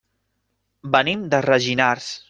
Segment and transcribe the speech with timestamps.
[0.97, 2.13] Venim de Rellinars.